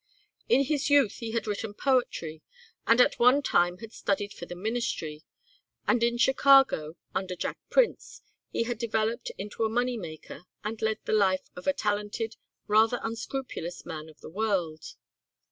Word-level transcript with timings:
In 0.49 0.63
his 0.63 0.89
youth 0.89 1.17
he 1.17 1.29
had 1.33 1.45
written 1.45 1.75
poetry 1.75 2.41
and 2.87 2.99
at 2.99 3.19
one 3.19 3.43
time 3.43 3.77
had 3.77 3.93
studied 3.93 4.33
for 4.33 4.47
the 4.47 4.55
ministry, 4.55 5.23
and 5.87 6.01
in 6.01 6.17
Chicago, 6.17 6.95
under 7.13 7.35
Jack 7.35 7.59
Prince, 7.69 8.23
he 8.49 8.63
had 8.63 8.79
developed 8.79 9.31
into 9.37 9.63
a 9.63 9.69
money 9.69 9.97
maker 9.97 10.47
and 10.63 10.81
led 10.81 10.97
the 11.05 11.13
life 11.13 11.51
of 11.55 11.67
a 11.67 11.73
talented, 11.73 12.35
rather 12.65 12.99
unscrupulous 13.03 13.85
man 13.85 14.09
of 14.09 14.21
the 14.21 14.29
world. 14.31 14.95